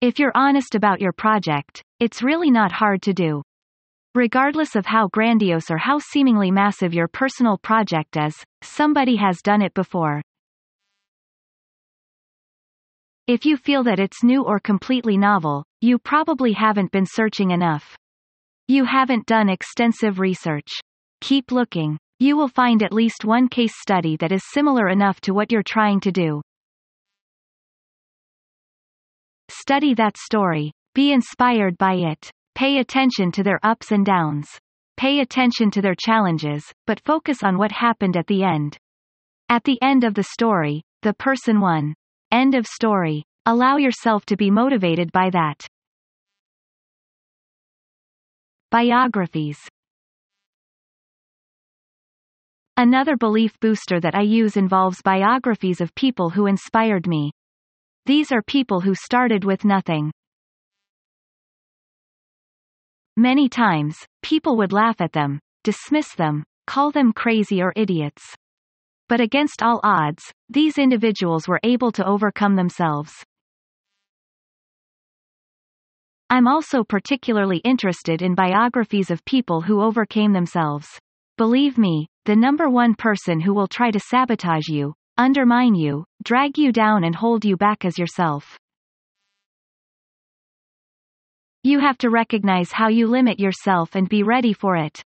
If 0.00 0.19
you're 0.19 0.32
honest 0.34 0.75
about 0.75 1.02
your 1.02 1.12
project, 1.12 1.82
it's 2.00 2.22
really 2.22 2.50
not 2.50 2.72
hard 2.72 3.02
to 3.02 3.12
do. 3.12 3.43
Regardless 4.14 4.75
of 4.75 4.87
how 4.87 5.08
grandiose 5.08 5.70
or 5.70 5.76
how 5.76 5.99
seemingly 5.99 6.50
massive 6.50 6.94
your 6.94 7.08
personal 7.08 7.58
project 7.58 8.16
is, 8.16 8.34
somebody 8.62 9.16
has 9.16 9.43
done 9.43 9.61
it 9.61 9.75
before. 9.75 10.22
If 13.26 13.44
you 13.44 13.58
feel 13.58 13.84
that 13.84 14.00
it's 14.00 14.25
new 14.25 14.44
or 14.44 14.58
completely 14.61 15.19
novel, 15.19 15.66
you 15.82 15.99
probably 15.99 16.55
haven't 16.55 16.90
been 16.90 17.06
searching 17.06 17.50
enough. 17.50 17.99
You 18.68 18.87
haven't 18.87 19.26
done 19.26 19.50
extensive 19.50 20.18
research. 20.18 20.73
Keep 21.21 21.52
looking. 21.52 21.99
You 22.18 22.37
will 22.37 22.49
find 22.49 22.83
at 22.83 22.92
least 22.92 23.25
one 23.25 23.49
case 23.49 23.73
study 23.80 24.16
that 24.18 24.33
is 24.33 24.42
similar 24.52 24.88
enough 24.88 25.21
to 25.23 25.35
what 25.35 25.50
you're 25.50 25.62
trying 25.62 26.00
to 26.00 26.12
do. 26.12 26.42
Study 29.50 29.94
that 29.94 30.16
story. 30.16 30.73
Be 30.94 31.12
inspired 31.12 31.76
by 31.76 31.94
it. 31.94 32.30
Pay 32.54 32.78
attention 32.78 33.33
to 33.33 33.42
their 33.42 33.59
ups 33.62 33.90
and 33.90 34.06
downs. 34.06 34.49
Pay 34.97 35.21
attention 35.21 35.71
to 35.73 35.83
their 35.83 35.97
challenges, 35.99 36.64
but 36.87 37.00
focus 37.00 37.42
on 37.42 37.59
what 37.59 37.73
happened 37.73 38.16
at 38.16 38.28
the 38.28 38.44
end. 38.44 38.78
At 39.49 39.64
the 39.64 39.80
end 39.83 40.04
of 40.04 40.14
the 40.14 40.23
story, 40.23 40.83
the 41.02 41.14
person 41.14 41.61
won. 41.61 41.94
End 42.30 42.54
of 42.54 42.66
story. 42.66 43.25
Allow 43.47 43.76
yourself 43.76 44.25
to 44.26 44.37
be 44.37 44.50
motivated 44.50 45.11
by 45.12 45.30
that. 45.30 45.66
Biographies 48.71 49.59
Another 52.76 53.16
belief 53.16 53.59
booster 53.61 54.00
that 54.00 54.16
I 54.16 54.23
use 54.23 54.57
involves 54.57 55.00
biographies 55.00 55.81
of 55.81 55.95
people 55.95 56.31
who 56.31 56.47
inspired 56.47 57.07
me. 57.07 57.31
These 58.07 58.33
are 58.33 58.43
people 58.43 58.81
who 58.81 58.97
started 58.97 59.45
with 59.45 59.64
nothing. 59.64 60.11
Many 63.16 63.49
times, 63.49 63.97
people 64.23 64.57
would 64.57 64.73
laugh 64.73 65.00
at 65.00 65.12
them, 65.12 65.38
dismiss 65.62 66.14
them, 66.16 66.43
call 66.66 66.90
them 66.90 67.12
crazy 67.12 67.62
or 67.62 67.73
idiots. 67.76 68.35
But 69.09 69.21
against 69.21 69.62
all 69.62 69.81
odds, 69.85 70.33
these 70.49 70.76
individuals 70.76 71.47
were 71.47 71.61
able 71.62 71.93
to 71.93 72.04
overcome 72.04 72.57
themselves. 72.57 73.12
I'm 76.28 76.49
also 76.49 76.83
particularly 76.83 77.59
interested 77.59 78.21
in 78.21 78.35
biographies 78.35 79.12
of 79.12 79.25
people 79.25 79.61
who 79.61 79.81
overcame 79.81 80.33
themselves. 80.33 80.88
Believe 81.37 81.78
me, 81.78 82.09
the 82.25 82.35
number 82.35 82.71
one 82.71 82.95
person 82.95 83.38
who 83.38 83.52
will 83.52 83.69
try 83.69 83.90
to 83.90 84.00
sabotage 84.00 84.66
you, 84.66 84.95
undermine 85.19 85.75
you, 85.75 86.04
drag 86.23 86.57
you 86.57 86.73
down 86.73 87.04
and 87.04 87.14
hold 87.14 87.45
you 87.45 87.57
back 87.57 87.85
as 87.85 87.99
yourself. 87.99 88.59
You 91.62 91.81
have 91.81 91.99
to 91.99 92.11
recognize 92.11 92.73
how 92.73 92.88
you 92.88 93.07
limit 93.07 93.38
yourself 93.38 93.95
and 93.95 94.09
be 94.09 94.23
ready 94.23 94.52
for 94.52 94.76
it. 94.76 95.02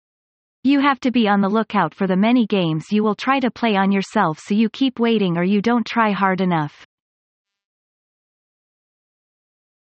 You 0.64 0.80
have 0.80 1.00
to 1.02 1.12
be 1.12 1.28
on 1.28 1.42
the 1.42 1.50
lookout 1.50 1.94
for 1.94 2.08
the 2.08 2.16
many 2.16 2.48
games 2.48 2.86
you 2.92 3.04
will 3.04 3.16
try 3.16 3.40
to 3.40 3.52
play 3.52 3.76
on 3.76 3.92
yourself 3.92 4.40
so 4.40 4.56
you 4.56 4.70
keep 4.70 5.00
waiting 5.00 5.38
or 5.38 5.44
you 5.44 5.62
don't 5.62 5.86
try 5.86 6.12
hard 6.12 6.42
enough. 6.42 6.86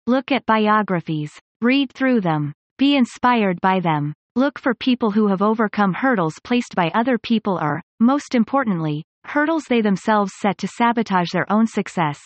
Look 0.07 0.33
at 0.33 0.47
biographies. 0.47 1.33
Read 1.61 1.93
through 1.93 2.23
them. 2.23 2.53
Be 2.79 2.97
inspired 2.97 3.61
by 3.61 3.81
them. 3.81 4.15
Look 4.37 4.61
for 4.61 4.75
people 4.75 5.11
who 5.11 5.27
have 5.27 5.43
overcome 5.43 5.93
hurdles 5.93 6.39
placed 6.45 6.77
by 6.77 6.93
other 6.95 7.19
people 7.19 7.59
or, 7.61 7.83
most 7.99 8.37
importantly, 8.37 9.03
hurdles 9.25 9.65
they 9.65 9.81
themselves 9.81 10.33
set 10.39 10.59
to 10.59 10.69
sabotage 10.69 11.31
their 11.33 11.51
own 11.53 11.67
success. 11.67 12.21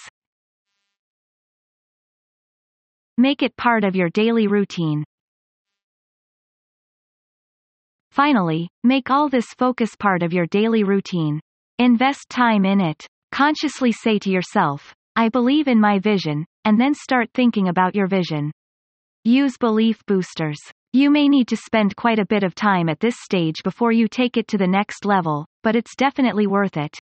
Make 3.16 3.42
it 3.42 3.56
part 3.56 3.84
of 3.84 3.96
your 3.96 4.10
daily 4.10 4.48
routine. 4.48 5.02
Finally, 8.10 8.68
make 8.82 9.08
all 9.10 9.30
this 9.30 9.46
focus 9.58 9.96
part 9.98 10.22
of 10.22 10.32
your 10.32 10.46
daily 10.46 10.84
routine. 10.84 11.40
Invest 11.78 12.28
time 12.28 12.66
in 12.66 12.80
it. 12.80 13.06
Consciously 13.32 13.92
say 13.92 14.18
to 14.18 14.30
yourself, 14.30 14.94
I 15.16 15.30
believe 15.30 15.68
in 15.68 15.80
my 15.80 15.98
vision, 16.00 16.44
and 16.66 16.78
then 16.78 16.92
start 16.94 17.30
thinking 17.32 17.68
about 17.68 17.94
your 17.94 18.08
vision. 18.08 18.52
Use 19.24 19.56
belief 19.56 20.04
boosters. 20.06 20.60
You 20.94 21.10
may 21.10 21.28
need 21.28 21.48
to 21.48 21.56
spend 21.56 21.96
quite 21.96 22.20
a 22.20 22.24
bit 22.24 22.44
of 22.44 22.54
time 22.54 22.88
at 22.88 23.00
this 23.00 23.16
stage 23.18 23.64
before 23.64 23.90
you 23.90 24.06
take 24.06 24.36
it 24.36 24.46
to 24.46 24.56
the 24.56 24.68
next 24.68 25.04
level, 25.04 25.44
but 25.64 25.74
it's 25.74 25.96
definitely 25.96 26.46
worth 26.46 26.76
it. 26.76 26.96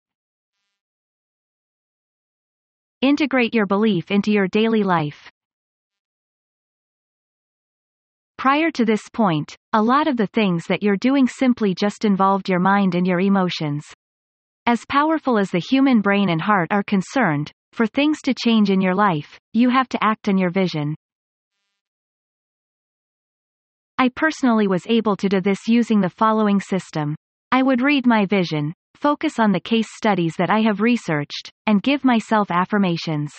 Integrate 3.00 3.52
your 3.52 3.66
belief 3.66 4.12
into 4.12 4.30
your 4.30 4.46
daily 4.46 4.84
life. 4.84 5.28
Prior 8.38 8.70
to 8.70 8.84
this 8.84 9.02
point, 9.12 9.56
a 9.72 9.82
lot 9.82 10.06
of 10.06 10.16
the 10.16 10.28
things 10.28 10.66
that 10.68 10.84
you're 10.84 10.96
doing 10.96 11.26
simply 11.26 11.74
just 11.74 12.04
involved 12.04 12.48
your 12.48 12.60
mind 12.60 12.94
and 12.94 13.04
your 13.04 13.18
emotions. 13.18 13.84
As 14.66 14.84
powerful 14.88 15.36
as 15.36 15.50
the 15.50 15.58
human 15.58 16.00
brain 16.00 16.28
and 16.28 16.40
heart 16.40 16.68
are 16.70 16.84
concerned, 16.84 17.50
for 17.72 17.88
things 17.88 18.20
to 18.22 18.34
change 18.34 18.70
in 18.70 18.80
your 18.80 18.94
life, 18.94 19.36
you 19.52 19.68
have 19.68 19.88
to 19.88 20.04
act 20.04 20.28
on 20.28 20.38
your 20.38 20.50
vision. 20.50 20.94
I 24.00 24.08
personally 24.08 24.66
was 24.66 24.86
able 24.88 25.14
to 25.16 25.28
do 25.28 25.42
this 25.42 25.68
using 25.68 26.00
the 26.00 26.08
following 26.08 26.58
system. 26.58 27.14
I 27.52 27.62
would 27.62 27.82
read 27.82 28.06
my 28.06 28.24
vision, 28.24 28.72
focus 28.94 29.38
on 29.38 29.52
the 29.52 29.60
case 29.60 29.88
studies 29.94 30.36
that 30.38 30.48
I 30.48 30.62
have 30.62 30.80
researched, 30.80 31.52
and 31.66 31.82
give 31.82 32.02
myself 32.02 32.50
affirmations. 32.50 33.34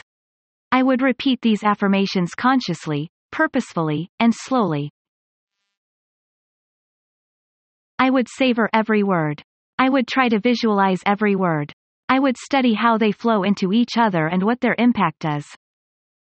I 0.72 0.84
would 0.84 1.02
repeat 1.02 1.42
these 1.42 1.64
affirmations 1.64 2.36
consciously, 2.36 3.10
purposefully, 3.32 4.10
and 4.20 4.36
slowly. 4.36 4.92
I 7.98 8.12
would 8.12 8.28
savor 8.30 8.70
every 8.72 9.02
word. 9.02 9.42
I 9.80 9.90
would 9.90 10.08
try 10.08 10.30
to 10.30 10.40
visualize 10.40 11.02
every 11.08 11.36
word. 11.36 11.74
I 12.08 12.20
would 12.20 12.38
study 12.38 12.76
how 12.76 13.00
they 13.00 13.12
flow 13.12 13.42
into 13.42 13.74
each 13.74 13.98
other 13.98 14.28
and 14.28 14.44
what 14.44 14.62
their 14.62 14.76
impact 14.78 15.26
is. 15.26 15.48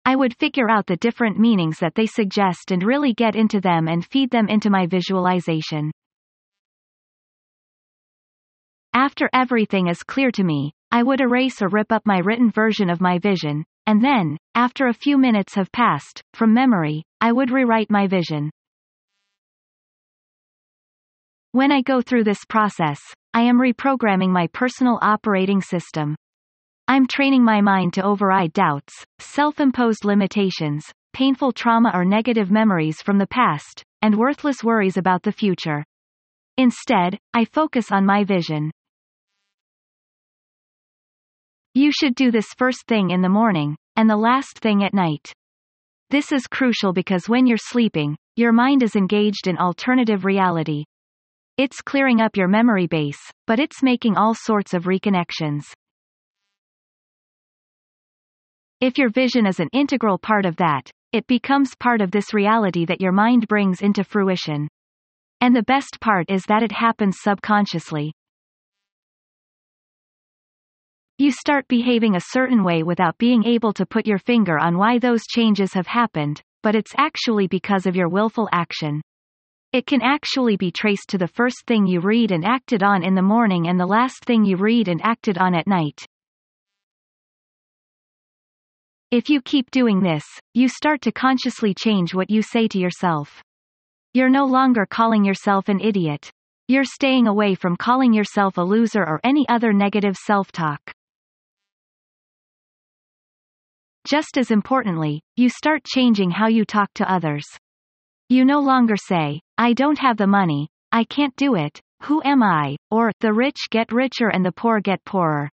I 0.06 0.16
would 0.16 0.36
figure 0.38 0.70
out 0.70 0.88
the 0.88 0.98
different 0.98 1.38
meanings 1.38 1.80
that 1.80 1.96
they 1.96 2.06
suggest 2.06 2.72
and 2.72 2.84
really 2.84 3.14
get 3.14 3.36
into 3.36 3.62
them 3.62 3.88
and 3.88 4.06
feed 4.06 4.32
them 4.32 4.48
into 4.48 4.70
my 4.70 4.88
visualization. 4.88 5.92
After 8.94 9.30
everything 9.34 9.88
is 9.88 10.04
clear 10.04 10.32
to 10.32 10.44
me, 10.44 10.74
I 10.92 11.04
would 11.04 11.22
erase 11.22 11.62
or 11.62 11.68
rip 11.68 11.92
up 11.92 12.02
my 12.06 12.18
written 12.20 12.50
version 12.50 12.90
of 12.90 13.02
my 13.02 13.20
vision, 13.20 13.64
and 13.86 14.04
then, 14.04 14.38
after 14.56 14.88
a 14.88 14.94
few 14.94 15.18
minutes 15.18 15.56
have 15.56 15.72
passed, 15.72 16.22
from 16.34 16.54
memory, 16.54 17.04
I 17.22 17.32
would 17.32 17.52
rewrite 17.52 17.92
my 17.92 18.08
vision. 18.08 18.50
When 21.52 21.72
I 21.72 21.82
go 21.82 22.02
through 22.02 22.24
this 22.24 22.46
process, 22.46 23.00
I 23.34 23.42
am 23.42 23.60
reprogramming 23.60 24.30
my 24.30 24.48
personal 24.54 25.00
operating 25.02 25.62
system. 25.62 26.16
I'm 26.90 27.06
training 27.06 27.44
my 27.44 27.62
mind 27.62 27.94
to 27.94 28.04
override 28.04 28.52
doubts, 28.54 29.06
self-imposed 29.20 30.06
limitations, 30.06 30.84
painful 31.14 31.52
trauma 31.52 31.92
or 31.94 32.04
negative 32.04 32.50
memories 32.50 33.00
from 33.00 33.20
the 33.20 33.28
past, 33.28 33.84
and 34.02 34.18
worthless 34.18 34.64
worries 34.64 34.98
about 34.98 35.22
the 35.22 35.32
future. 35.32 35.86
Instead, 36.58 37.20
I 37.32 37.46
focus 37.46 37.92
on 37.92 38.08
my 38.08 38.24
vision. 38.24 38.72
You 41.76 41.92
should 41.92 42.16
do 42.16 42.32
this 42.32 42.48
first 42.58 42.88
thing 42.88 43.12
in 43.12 43.22
the 43.22 43.30
morning, 43.30 43.76
and 43.96 44.10
the 44.10 44.18
last 44.18 44.58
thing 44.58 44.84
at 44.84 44.96
night. 44.96 45.32
This 46.10 46.32
is 46.32 46.48
crucial 46.48 46.92
because 46.92 47.30
when 47.30 47.46
you're 47.46 47.60
sleeping, 47.60 48.16
your 48.36 48.52
mind 48.52 48.82
is 48.82 48.96
engaged 48.96 49.46
in 49.46 49.60
alternative 49.60 50.26
reality. 50.26 50.86
It's 51.56 51.84
clearing 51.84 52.20
up 52.20 52.36
your 52.36 52.48
memory 52.48 52.88
base, 52.88 53.22
but 53.46 53.60
it's 53.60 53.84
making 53.84 54.18
all 54.18 54.34
sorts 54.34 54.74
of 54.74 54.86
reconnections. 54.86 55.66
If 58.82 58.98
your 58.98 59.10
vision 59.10 59.46
is 59.46 59.60
an 59.60 59.68
integral 59.74 60.18
part 60.18 60.46
of 60.46 60.56
that, 60.56 60.90
it 61.12 61.28
becomes 61.28 61.76
part 61.76 62.00
of 62.00 62.12
this 62.12 62.34
reality 62.34 62.86
that 62.86 63.02
your 63.02 63.12
mind 63.12 63.46
brings 63.50 63.82
into 63.82 64.06
fruition. 64.06 64.70
And 65.42 65.54
the 65.54 65.64
best 65.64 66.00
part 66.00 66.32
is 66.32 66.44
that 66.44 66.64
it 66.64 66.72
happens 66.72 67.18
subconsciously. 67.20 68.14
You 71.18 71.32
start 71.32 71.68
behaving 71.68 72.16
a 72.16 72.22
certain 72.22 72.64
way 72.64 72.84
without 72.84 73.18
being 73.18 73.44
able 73.44 73.74
to 73.74 73.86
put 73.86 74.08
your 74.08 74.18
finger 74.18 74.58
on 74.58 74.78
why 74.78 74.98
those 74.98 75.28
changes 75.28 75.74
have 75.74 75.88
happened, 75.88 76.42
but 76.64 76.74
it's 76.74 76.94
actually 76.96 77.48
because 77.48 77.86
of 77.86 77.98
your 77.98 78.08
willful 78.08 78.48
action. 78.54 79.02
It 79.74 79.88
can 79.88 80.02
actually 80.02 80.56
be 80.56 80.72
traced 80.72 81.10
to 81.10 81.18
the 81.18 81.28
first 81.28 81.66
thing 81.68 81.86
you 81.86 82.00
read 82.00 82.32
and 82.32 82.46
acted 82.46 82.82
on 82.82 83.04
in 83.04 83.16
the 83.16 83.22
morning 83.22 83.68
and 83.68 83.78
the 83.78 83.86
last 83.86 84.24
thing 84.24 84.46
you 84.46 84.56
read 84.56 84.88
and 84.88 85.02
acted 85.04 85.38
on 85.38 85.54
at 85.54 85.68
night. 85.68 86.06
If 89.12 89.28
you 89.28 89.42
keep 89.42 89.72
doing 89.72 90.02
this, 90.02 90.24
you 90.54 90.70
start 90.70 91.02
to 91.02 91.12
consciously 91.12 91.74
change 91.74 92.14
what 92.14 92.30
you 92.30 92.44
say 92.44 92.68
to 92.68 92.78
yourself. 92.78 93.42
You're 94.14 94.30
no 94.30 94.46
longer 94.46 94.86
calling 94.86 95.26
yourself 95.26 95.68
an 95.68 95.80
idiot. 95.80 96.30
You're 96.68 96.84
staying 96.84 97.26
away 97.26 97.56
from 97.56 97.76
calling 97.76 98.14
yourself 98.14 98.58
a 98.58 98.62
loser 98.62 99.02
or 99.02 99.20
any 99.24 99.50
other 99.50 99.74
negative 99.74 100.16
self-talk. 100.16 100.92
Just 104.08 104.38
as 104.38 104.52
importantly, 104.52 105.22
you 105.36 105.50
start 105.50 105.84
changing 105.84 106.30
how 106.30 106.48
you 106.48 106.64
talk 106.64 106.94
to 106.94 107.12
others. 107.12 107.48
You 108.30 108.46
no 108.46 108.60
longer 108.60 108.96
say, 108.96 109.42
I 109.58 109.74
don't 109.74 109.98
have 109.98 110.18
the 110.18 110.28
money, 110.28 110.68
I 110.92 111.04
can't 111.04 111.36
do 111.36 111.56
it, 111.56 111.82
who 112.04 112.22
am 112.24 112.44
I, 112.44 112.76
or, 112.92 113.12
the 113.22 113.34
rich 113.34 113.70
get 113.72 113.92
richer 113.92 114.30
and 114.30 114.46
the 114.46 114.52
poor 114.52 114.80
get 114.82 115.04
poorer. 115.04 115.50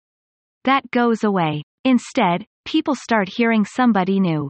That 0.63 0.89
goes 0.93 1.25
away. 1.25 1.65
Instead, 1.85 2.45
people 2.71 2.95
start 2.95 3.29
hearing 3.29 3.65
somebody 3.65 4.21
new. 4.21 4.49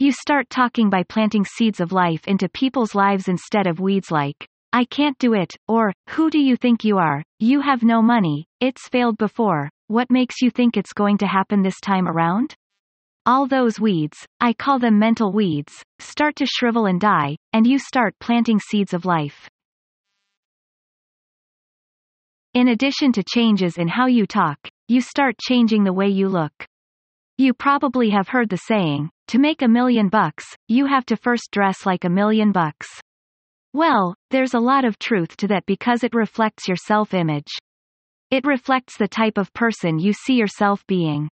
You 0.00 0.10
start 0.10 0.50
talking 0.50 0.90
by 0.90 1.04
planting 1.04 1.44
seeds 1.44 1.78
of 1.78 1.92
life 1.92 2.26
into 2.26 2.48
people's 2.48 2.96
lives 2.96 3.28
instead 3.28 3.68
of 3.68 3.78
weeds 3.78 4.10
like, 4.10 4.34
I 4.72 4.84
can't 4.84 5.16
do 5.18 5.34
it, 5.34 5.54
or, 5.68 5.92
who 6.08 6.30
do 6.30 6.40
you 6.40 6.56
think 6.56 6.82
you 6.82 6.98
are, 6.98 7.22
you 7.38 7.60
have 7.60 7.84
no 7.84 8.02
money, 8.02 8.46
it's 8.58 8.88
failed 8.88 9.16
before, 9.16 9.70
what 9.86 10.10
makes 10.10 10.42
you 10.42 10.50
think 10.50 10.76
it's 10.76 10.92
going 10.92 11.18
to 11.18 11.28
happen 11.28 11.62
this 11.62 11.78
time 11.78 12.08
around? 12.08 12.52
All 13.24 13.46
those 13.46 13.78
weeds, 13.78 14.26
I 14.40 14.52
call 14.52 14.80
them 14.80 14.98
mental 14.98 15.32
weeds, 15.32 15.80
start 16.00 16.34
to 16.36 16.46
shrivel 16.46 16.86
and 16.86 17.00
die, 17.00 17.36
and 17.52 17.68
you 17.68 17.78
start 17.78 18.16
planting 18.18 18.58
seeds 18.58 18.92
of 18.92 19.04
life. 19.04 19.48
In 22.54 22.66
addition 22.66 23.12
to 23.12 23.22
changes 23.22 23.78
in 23.78 23.86
how 23.86 24.06
you 24.06 24.26
talk, 24.26 24.58
you 24.88 25.00
start 25.00 25.36
changing 25.38 25.84
the 25.84 25.92
way 25.92 26.08
you 26.08 26.28
look. 26.28 26.52
You 27.38 27.54
probably 27.54 28.10
have 28.10 28.28
heard 28.28 28.50
the 28.50 28.58
saying, 28.58 29.10
to 29.28 29.38
make 29.38 29.62
a 29.62 29.68
million 29.68 30.08
bucks, 30.08 30.44
you 30.68 30.86
have 30.86 31.06
to 31.06 31.16
first 31.16 31.48
dress 31.50 31.86
like 31.86 32.04
a 32.04 32.10
million 32.10 32.52
bucks. 32.52 32.86
Well, 33.72 34.14
there's 34.30 34.54
a 34.54 34.60
lot 34.60 34.84
of 34.84 34.98
truth 34.98 35.36
to 35.38 35.48
that 35.48 35.66
because 35.66 36.04
it 36.04 36.14
reflects 36.14 36.68
your 36.68 36.76
self-image. 36.76 37.50
It 38.30 38.46
reflects 38.46 38.96
the 38.96 39.08
type 39.08 39.38
of 39.38 39.52
person 39.52 39.98
you 39.98 40.12
see 40.12 40.34
yourself 40.34 40.86
being. 40.86 41.28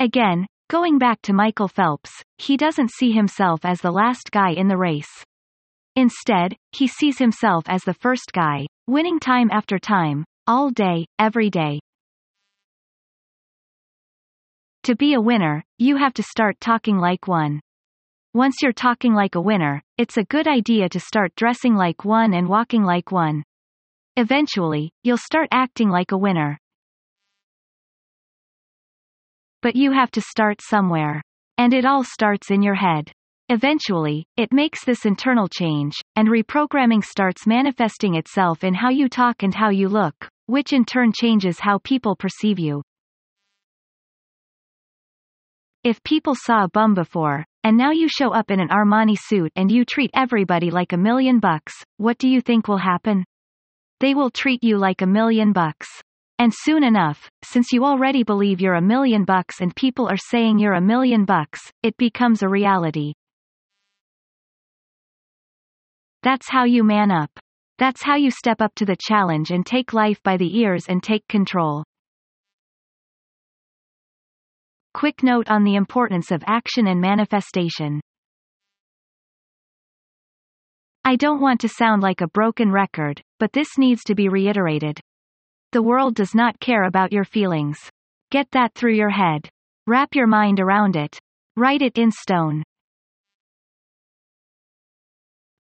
Again, 0.00 0.46
going 0.70 0.98
back 0.98 1.20
to 1.22 1.32
Michael 1.32 1.68
Phelps, 1.68 2.10
he 2.38 2.56
doesn't 2.56 2.90
see 2.90 3.12
himself 3.12 3.60
as 3.64 3.80
the 3.80 3.92
last 3.92 4.30
guy 4.32 4.52
in 4.52 4.68
the 4.68 4.76
race. 4.76 5.24
Instead, 5.94 6.56
he 6.72 6.86
sees 6.86 7.18
himself 7.18 7.64
as 7.66 7.82
the 7.82 7.94
first 7.94 8.30
guy, 8.32 8.66
winning 8.86 9.18
time 9.18 9.50
after 9.50 9.78
time, 9.78 10.24
all 10.48 10.70
day, 10.70 11.04
every 11.18 11.50
day. 11.50 11.78
To 14.84 14.96
be 14.96 15.12
a 15.12 15.20
winner, 15.20 15.62
you 15.76 15.96
have 15.98 16.14
to 16.14 16.22
start 16.22 16.58
talking 16.58 16.96
like 16.96 17.28
one. 17.28 17.60
Once 18.32 18.62
you're 18.62 18.72
talking 18.72 19.12
like 19.12 19.34
a 19.34 19.40
winner, 19.40 19.82
it's 19.98 20.16
a 20.16 20.24
good 20.24 20.48
idea 20.48 20.88
to 20.88 20.98
start 20.98 21.34
dressing 21.36 21.74
like 21.74 22.06
one 22.06 22.32
and 22.32 22.48
walking 22.48 22.82
like 22.82 23.12
one. 23.12 23.42
Eventually, 24.16 24.90
you'll 25.02 25.18
start 25.18 25.48
acting 25.52 25.90
like 25.90 26.12
a 26.12 26.18
winner. 26.18 26.58
But 29.60 29.76
you 29.76 29.92
have 29.92 30.10
to 30.12 30.22
start 30.22 30.62
somewhere. 30.62 31.20
And 31.58 31.74
it 31.74 31.84
all 31.84 32.04
starts 32.04 32.50
in 32.50 32.62
your 32.62 32.76
head. 32.76 33.12
Eventually, 33.50 34.24
it 34.38 34.52
makes 34.52 34.84
this 34.84 35.04
internal 35.04 35.48
change, 35.48 35.96
and 36.16 36.28
reprogramming 36.28 37.04
starts 37.04 37.46
manifesting 37.46 38.14
itself 38.14 38.64
in 38.64 38.72
how 38.72 38.88
you 38.88 39.10
talk 39.10 39.42
and 39.42 39.54
how 39.54 39.68
you 39.68 39.88
look, 39.88 40.28
which 40.48 40.72
in 40.72 40.84
turn 40.84 41.12
changes 41.12 41.60
how 41.60 41.78
people 41.78 42.16
perceive 42.16 42.58
you. 42.58 42.82
If 45.84 46.02
people 46.02 46.34
saw 46.34 46.64
a 46.64 46.68
bum 46.68 46.94
before, 46.94 47.44
and 47.64 47.76
now 47.76 47.90
you 47.90 48.08
show 48.08 48.32
up 48.32 48.50
in 48.50 48.58
an 48.58 48.68
Armani 48.68 49.16
suit 49.18 49.52
and 49.56 49.70
you 49.70 49.84
treat 49.84 50.10
everybody 50.14 50.70
like 50.70 50.94
a 50.94 50.96
million 50.96 51.38
bucks, 51.38 51.74
what 51.98 52.16
do 52.16 52.28
you 52.28 52.40
think 52.40 52.66
will 52.66 52.78
happen? 52.78 53.24
They 54.00 54.14
will 54.14 54.30
treat 54.30 54.64
you 54.64 54.78
like 54.78 55.02
a 55.02 55.06
million 55.06 55.52
bucks. 55.52 55.86
And 56.38 56.52
soon 56.54 56.82
enough, 56.82 57.28
since 57.44 57.72
you 57.72 57.84
already 57.84 58.22
believe 58.22 58.60
you're 58.60 58.74
a 58.74 58.80
million 58.80 59.24
bucks 59.24 59.60
and 59.60 59.76
people 59.76 60.08
are 60.08 60.16
saying 60.16 60.58
you're 60.58 60.74
a 60.74 60.80
million 60.80 61.24
bucks, 61.24 61.60
it 61.82 61.96
becomes 61.98 62.42
a 62.42 62.48
reality. 62.48 63.12
That's 66.22 66.48
how 66.48 66.64
you 66.64 66.84
man 66.84 67.10
up. 67.10 67.30
That's 67.78 68.02
how 68.02 68.16
you 68.16 68.30
step 68.30 68.60
up 68.60 68.74
to 68.76 68.84
the 68.84 68.96
challenge 69.00 69.50
and 69.50 69.64
take 69.64 69.92
life 69.92 70.20
by 70.24 70.36
the 70.36 70.58
ears 70.58 70.86
and 70.88 71.02
take 71.02 71.26
control. 71.28 71.84
Quick 74.94 75.22
note 75.22 75.48
on 75.48 75.62
the 75.62 75.76
importance 75.76 76.32
of 76.32 76.42
action 76.46 76.88
and 76.88 77.00
manifestation. 77.00 78.00
I 81.04 81.14
don't 81.14 81.40
want 81.40 81.60
to 81.60 81.68
sound 81.68 82.02
like 82.02 82.20
a 82.20 82.28
broken 82.28 82.72
record, 82.72 83.22
but 83.38 83.52
this 83.52 83.78
needs 83.78 84.02
to 84.04 84.14
be 84.16 84.28
reiterated. 84.28 85.00
The 85.70 85.82
world 85.82 86.16
does 86.16 86.34
not 86.34 86.58
care 86.58 86.82
about 86.82 87.12
your 87.12 87.24
feelings. 87.24 87.78
Get 88.30 88.50
that 88.50 88.74
through 88.74 88.94
your 88.94 89.10
head. 89.10 89.48
Wrap 89.86 90.14
your 90.14 90.26
mind 90.26 90.58
around 90.58 90.96
it. 90.96 91.16
Write 91.56 91.82
it 91.82 91.96
in 91.96 92.10
stone. 92.10 92.62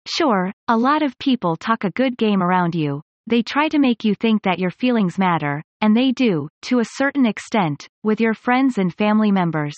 Sure, 0.10 0.54
a 0.70 0.78
lot 0.78 1.04
of 1.04 1.18
people 1.20 1.58
talk 1.58 1.84
a 1.84 1.92
good 1.92 2.18
game 2.18 2.42
around 2.42 2.74
you. 2.74 3.02
They 3.28 3.44
try 3.44 3.68
to 3.68 3.78
make 3.78 4.06
you 4.06 4.16
think 4.16 4.42
that 4.44 4.58
your 4.58 4.70
feelings 4.72 5.18
matter, 5.18 5.62
and 5.82 5.96
they 5.96 6.14
do, 6.14 6.48
to 6.64 6.80
a 6.80 6.86
certain 6.86 7.26
extent, 7.26 7.90
with 8.04 8.22
your 8.22 8.34
friends 8.34 8.78
and 8.78 8.94
family 8.94 9.34
members. 9.34 9.76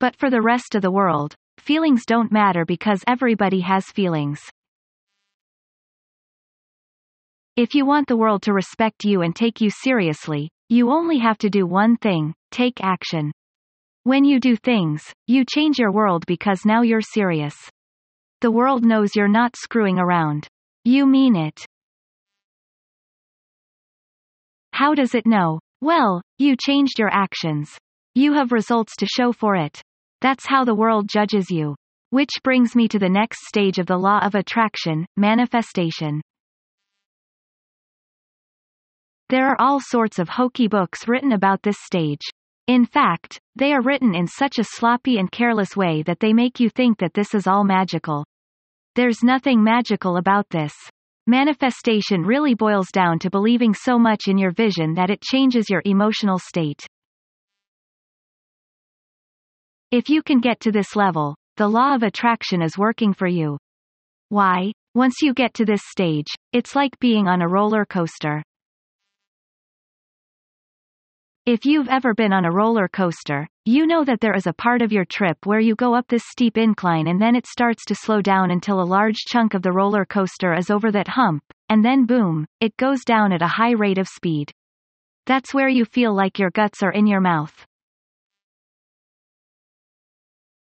But 0.00 0.16
for 0.16 0.30
the 0.30 0.42
rest 0.42 0.74
of 0.74 0.82
the 0.82 0.90
world, 0.90 1.36
feelings 1.58 2.04
don't 2.04 2.32
matter 2.32 2.64
because 2.64 3.04
everybody 3.06 3.60
has 3.60 3.86
feelings. 3.86 4.40
If 7.54 7.72
you 7.74 7.86
want 7.86 8.08
the 8.08 8.16
world 8.16 8.42
to 8.42 8.52
respect 8.52 9.04
you 9.04 9.22
and 9.22 9.34
take 9.34 9.60
you 9.60 9.70
seriously, 9.70 10.50
you 10.68 10.90
only 10.90 11.18
have 11.18 11.38
to 11.38 11.50
do 11.50 11.66
one 11.66 11.96
thing, 11.96 12.34
take 12.50 12.82
action. 12.82 13.30
When 14.02 14.24
you 14.24 14.40
do 14.40 14.56
things, 14.56 15.04
you 15.28 15.44
change 15.44 15.78
your 15.78 15.92
world 15.92 16.24
because 16.26 16.64
now 16.64 16.82
you're 16.82 17.00
serious. 17.00 17.54
The 18.40 18.50
world 18.50 18.84
knows 18.84 19.16
you're 19.16 19.28
not 19.28 19.56
screwing 19.56 19.98
around. 19.98 20.46
You 20.84 21.06
mean 21.06 21.36
it. 21.36 21.64
How 24.72 24.94
does 24.94 25.14
it 25.14 25.26
know? 25.26 25.58
Well, 25.80 26.20
you 26.38 26.54
changed 26.54 26.98
your 26.98 27.10
actions. 27.10 27.78
You 28.14 28.34
have 28.34 28.52
results 28.52 28.94
to 28.96 29.06
show 29.06 29.32
for 29.32 29.56
it. 29.56 29.80
That's 30.20 30.44
how 30.46 30.64
the 30.64 30.74
world 30.74 31.08
judges 31.08 31.50
you. 31.50 31.76
Which 32.10 32.30
brings 32.44 32.76
me 32.76 32.88
to 32.88 32.98
the 32.98 33.08
next 33.08 33.46
stage 33.46 33.78
of 33.78 33.86
the 33.86 33.96
law 33.96 34.20
of 34.20 34.34
attraction, 34.34 35.06
manifestation. 35.16 36.20
There 39.28 39.48
are 39.48 39.56
all 39.58 39.80
sorts 39.80 40.18
of 40.18 40.28
hokey 40.28 40.68
books 40.68 41.08
written 41.08 41.32
about 41.32 41.62
this 41.62 41.78
stage. 41.80 42.22
In 42.66 42.84
fact, 42.84 43.40
they 43.54 43.72
are 43.72 43.82
written 43.82 44.14
in 44.14 44.26
such 44.26 44.58
a 44.58 44.64
sloppy 44.64 45.18
and 45.18 45.30
careless 45.30 45.76
way 45.76 46.02
that 46.02 46.18
they 46.18 46.32
make 46.32 46.58
you 46.58 46.68
think 46.68 46.98
that 46.98 47.14
this 47.14 47.32
is 47.32 47.46
all 47.46 47.62
magical. 47.62 48.24
There's 48.96 49.22
nothing 49.22 49.62
magical 49.62 50.16
about 50.16 50.48
this. 50.50 50.72
Manifestation 51.28 52.22
really 52.22 52.54
boils 52.54 52.88
down 52.92 53.18
to 53.20 53.30
believing 53.30 53.72
so 53.72 53.98
much 53.98 54.24
in 54.26 54.36
your 54.36 54.50
vision 54.50 54.94
that 54.94 55.10
it 55.10 55.22
changes 55.22 55.70
your 55.70 55.82
emotional 55.84 56.38
state. 56.38 56.84
If 59.92 60.08
you 60.08 60.22
can 60.22 60.40
get 60.40 60.58
to 60.60 60.72
this 60.72 60.96
level, 60.96 61.36
the 61.56 61.68
law 61.68 61.94
of 61.94 62.02
attraction 62.02 62.62
is 62.62 62.76
working 62.76 63.12
for 63.12 63.28
you. 63.28 63.58
Why? 64.28 64.72
Once 64.94 65.16
you 65.22 65.34
get 65.34 65.54
to 65.54 65.64
this 65.64 65.82
stage, 65.84 66.26
it's 66.52 66.74
like 66.74 66.98
being 66.98 67.28
on 67.28 67.42
a 67.42 67.48
roller 67.48 67.84
coaster. 67.84 68.42
If 71.46 71.64
you've 71.64 71.86
ever 71.86 72.12
been 72.12 72.32
on 72.32 72.44
a 72.44 72.50
roller 72.50 72.88
coaster, 72.88 73.46
you 73.64 73.86
know 73.86 74.02
that 74.02 74.18
there 74.20 74.34
is 74.34 74.48
a 74.48 74.52
part 74.52 74.82
of 74.82 74.90
your 74.90 75.04
trip 75.04 75.46
where 75.46 75.60
you 75.60 75.76
go 75.76 75.94
up 75.94 76.08
this 76.08 76.24
steep 76.26 76.58
incline 76.58 77.06
and 77.06 77.22
then 77.22 77.36
it 77.36 77.46
starts 77.46 77.84
to 77.84 77.94
slow 77.94 78.20
down 78.20 78.50
until 78.50 78.80
a 78.80 78.92
large 78.96 79.14
chunk 79.28 79.54
of 79.54 79.62
the 79.62 79.70
roller 79.70 80.04
coaster 80.04 80.54
is 80.54 80.70
over 80.70 80.90
that 80.90 81.06
hump, 81.06 81.44
and 81.68 81.84
then 81.84 82.04
boom, 82.04 82.46
it 82.60 82.76
goes 82.76 83.04
down 83.04 83.32
at 83.32 83.42
a 83.42 83.46
high 83.46 83.70
rate 83.70 83.98
of 83.98 84.08
speed. 84.08 84.50
That's 85.26 85.54
where 85.54 85.68
you 85.68 85.84
feel 85.84 86.12
like 86.12 86.40
your 86.40 86.50
guts 86.50 86.82
are 86.82 86.90
in 86.90 87.06
your 87.06 87.20
mouth. 87.20 87.54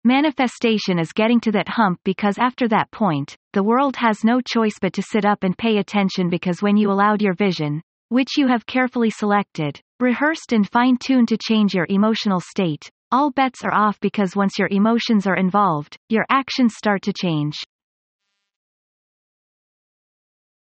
Manifestation 0.02 0.98
is 0.98 1.12
getting 1.12 1.38
to 1.42 1.52
that 1.52 1.68
hump 1.68 2.00
because 2.04 2.38
after 2.38 2.66
that 2.66 2.90
point, 2.90 3.36
the 3.52 3.62
world 3.62 3.94
has 3.94 4.24
no 4.24 4.40
choice 4.40 4.80
but 4.80 4.94
to 4.94 5.02
sit 5.02 5.24
up 5.24 5.44
and 5.44 5.56
pay 5.56 5.78
attention 5.78 6.28
because 6.28 6.60
when 6.60 6.76
you 6.76 6.90
allowed 6.90 7.22
your 7.22 7.34
vision, 7.34 7.82
which 8.12 8.36
you 8.36 8.46
have 8.46 8.66
carefully 8.66 9.08
selected, 9.08 9.80
rehearsed 9.98 10.52
and 10.52 10.68
fine-tuned 10.68 11.28
to 11.28 11.38
change 11.38 11.72
your 11.72 11.86
emotional 11.88 12.40
state, 12.40 12.86
all 13.10 13.30
bets 13.30 13.64
are 13.64 13.72
off 13.72 13.98
because 14.00 14.36
once 14.36 14.58
your 14.58 14.68
emotions 14.70 15.26
are 15.26 15.36
involved, 15.36 15.96
your 16.10 16.26
actions 16.28 16.74
start 16.76 17.00
to 17.00 17.12
change. 17.14 17.58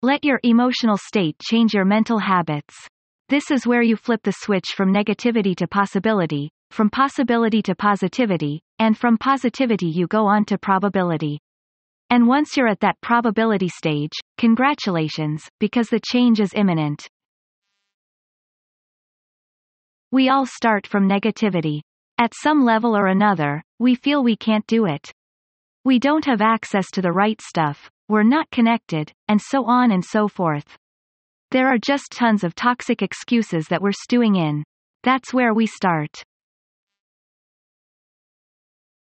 Let 0.01 0.25
your 0.25 0.41
emotional 0.43 0.97
state 0.97 1.37
change 1.39 1.75
your 1.75 1.85
mental 1.85 2.19
habits. 2.19 2.75
This 3.29 3.51
is 3.51 3.67
where 3.67 3.83
you 3.83 3.97
flip 3.97 4.21
the 4.23 4.33
switch 4.33 4.69
from 4.75 4.91
negativity 4.91 5.55
to 5.57 5.67
possibility, 5.67 6.49
from 6.71 6.89
possibility 6.89 7.61
to 7.65 7.75
positivity, 7.75 8.63
and 8.79 8.97
from 8.97 9.19
positivity 9.19 9.89
you 9.89 10.07
go 10.07 10.27
on 10.27 10.47
to 10.47 10.57
probability. 10.57 11.41
And 12.09 12.27
once 12.27 12.57
you're 12.57 12.69
at 12.69 12.81
that 12.81 13.01
probability 13.03 13.69
stage, 13.69 14.13
congratulations, 14.39 15.45
because 15.61 15.89
the 15.89 16.01
change 16.03 16.41
is 16.41 16.55
imminent. 16.55 17.07
We 20.15 20.29
all 20.29 20.47
start 20.47 20.87
from 20.87 21.09
negativity. 21.09 21.81
At 22.19 22.35
some 22.41 22.65
level 22.65 22.97
or 22.97 23.09
another, 23.09 23.65
we 23.81 23.97
feel 23.97 24.23
we 24.23 24.37
can't 24.37 24.65
do 24.69 24.87
it. 24.87 25.11
We 25.85 25.99
don't 25.99 26.25
have 26.25 26.41
access 26.41 26.89
to 26.93 27.03
the 27.03 27.11
right 27.11 27.41
stuff, 27.43 27.91
we're 28.09 28.23
not 28.23 28.49
connected, 28.53 29.11
and 29.27 29.43
so 29.43 29.65
on 29.65 29.91
and 29.91 30.05
so 30.05 30.29
forth. 30.29 30.79
There 31.51 31.67
are 31.67 31.79
just 31.79 32.13
tons 32.13 32.45
of 32.45 32.55
toxic 32.55 33.03
excuses 33.03 33.67
that 33.71 33.83
we're 33.83 33.91
stewing 33.91 34.37
in. 34.37 34.63
That's 35.03 35.35
where 35.35 35.53
we 35.53 35.67
start. 35.67 36.23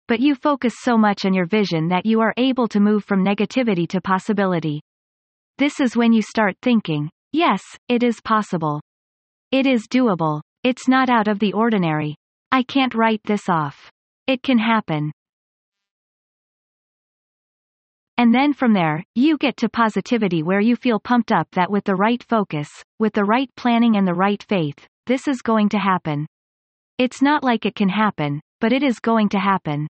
But 0.08 0.22
you 0.22 0.34
focus 0.34 0.76
so 0.80 0.98
much 0.98 1.26
on 1.26 1.34
your 1.34 1.46
vision 1.46 1.90
that 1.90 2.06
you 2.06 2.22
are 2.22 2.34
able 2.38 2.70
to 2.70 2.80
move 2.80 3.04
from 3.04 3.22
negativity 3.22 3.86
to 3.90 4.00
possibility. 4.00 4.80
This 5.58 5.82
is 5.82 5.98
when 5.98 6.14
you 6.14 6.22
start 6.22 6.56
thinking, 6.62 7.10
yes, 7.34 7.62
it 7.90 8.02
is 8.02 8.22
possible. 8.22 8.80
It 9.52 9.68
is 9.68 9.90
doable. 9.90 10.40
It's 10.66 10.88
not 10.88 11.12
out 11.12 11.28
of 11.28 11.38
the 11.38 11.54
ordinary. 11.54 12.16
I 12.52 12.64
can't 12.64 12.96
write 12.96 13.22
this 13.24 13.50
off. 13.50 13.92
It 14.26 14.42
can 14.42 14.58
happen. 14.58 15.12
And 18.18 18.34
then 18.34 18.52
from 18.52 18.74
there, 18.74 19.04
you 19.14 19.38
get 19.38 19.58
to 19.58 19.70
positivity 19.70 20.42
where 20.42 20.60
you 20.60 20.76
feel 20.76 21.00
pumped 21.00 21.32
up 21.32 21.48
that 21.52 21.70
with 21.70 21.84
the 21.84 21.94
right 21.94 22.24
focus, 22.24 22.68
with 22.98 23.14
the 23.14 23.26
right 23.26 23.48
planning 23.56 23.96
and 23.96 24.08
the 24.08 24.16
right 24.16 24.42
faith, 24.42 24.88
this 25.06 25.28
is 25.28 25.44
going 25.44 25.70
to 25.70 25.78
happen. 25.78 26.26
It's 26.98 27.22
not 27.22 27.44
like 27.44 27.68
it 27.68 27.76
can 27.76 27.90
happen, 27.90 28.42
but 28.60 28.74
it 28.74 28.82
is 28.82 28.98
going 29.00 29.30
to 29.30 29.38
happen. 29.38 29.86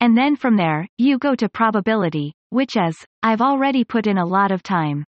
And 0.00 0.14
then 0.14 0.36
from 0.36 0.58
there, 0.58 0.86
you 0.98 1.16
go 1.16 1.34
to 1.36 1.48
probability, 1.48 2.34
which 2.50 2.76
is, 2.76 3.02
I've 3.22 3.40
already 3.40 3.82
put 3.82 4.06
in 4.06 4.18
a 4.18 4.26
lot 4.26 4.52
of 4.52 4.62
time. 4.62 5.06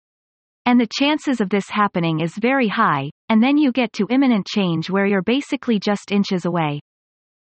And 0.65 0.79
the 0.79 0.89
chances 0.91 1.41
of 1.41 1.49
this 1.49 1.69
happening 1.69 2.19
is 2.19 2.37
very 2.37 2.67
high, 2.67 3.09
and 3.29 3.41
then 3.41 3.57
you 3.57 3.71
get 3.71 3.93
to 3.93 4.07
imminent 4.09 4.45
change 4.45 4.89
where 4.89 5.05
you're 5.05 5.23
basically 5.23 5.79
just 5.79 6.11
inches 6.11 6.45
away. 6.45 6.79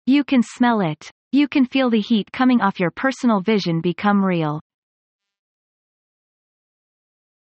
You 0.05 0.23
can 0.23 0.43
smell 0.43 0.81
it. 0.81 1.09
You 1.31 1.47
can 1.47 1.65
feel 1.65 1.89
the 1.89 2.01
heat 2.01 2.31
coming 2.31 2.61
off 2.61 2.79
your 2.79 2.91
personal 2.91 3.41
vision 3.41 3.81
become 3.81 4.23
real. 4.23 4.61